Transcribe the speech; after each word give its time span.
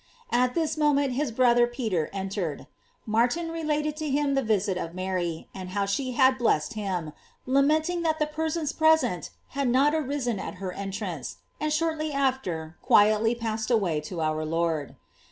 At 0.31 0.55
thii 0.55 0.79
moment 0.79 1.13
his 1.13 1.31
brother 1.31 1.67
Peter 1.67 2.09
entered. 2.11 2.65
Martin 3.05 3.51
re 3.51 3.61
GLORIES 3.61 3.61
OP 3.61 3.65
MABY. 3.65 3.85
109 3.85 3.93
lated 3.93 3.95
to 3.97 4.09
him 4.09 4.33
the 4.33 4.41
visit 4.41 4.75
of 4.79 4.95
Mary, 4.95 5.47
and 5.53 5.69
how 5.69 5.85
she 5.85 6.13
had 6.13 6.39
blessed 6.39 6.73
him, 6.73 7.13
lamenting 7.45 8.01
that 8.01 8.17
the 8.17 8.25
persons 8.25 8.73
present 8.73 9.29
had 9.49 9.67
not 9.67 9.93
arisen 9.93 10.39
at 10.39 10.55
her 10.55 10.71
entrance; 10.71 11.37
and 11.59 11.71
shortly 11.71 12.11
after 12.11 12.77
quietly 12.81 13.35
passed 13.35 13.69
away 13.69 14.01
to 14.01 14.21
our 14.21 14.43
Lord. 14.43 14.95